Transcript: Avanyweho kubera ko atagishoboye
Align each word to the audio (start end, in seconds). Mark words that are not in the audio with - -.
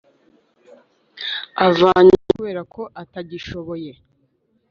Avanyweho 1.67 2.21
kubera 2.35 2.61
ko 2.73 2.81
atagishoboye 3.01 3.91